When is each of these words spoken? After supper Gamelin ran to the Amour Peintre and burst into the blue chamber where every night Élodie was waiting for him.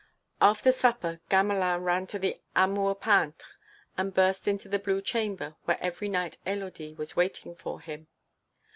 After 0.41 0.71
supper 0.71 1.19
Gamelin 1.29 1.83
ran 1.83 2.07
to 2.07 2.17
the 2.17 2.41
Amour 2.55 2.95
Peintre 2.95 3.45
and 3.97 4.11
burst 4.11 4.47
into 4.47 4.67
the 4.67 4.79
blue 4.79 4.99
chamber 4.99 5.57
where 5.65 5.77
every 5.79 6.09
night 6.09 6.39
Élodie 6.43 6.97
was 6.97 7.15
waiting 7.15 7.55
for 7.55 7.79
him. 7.81 8.07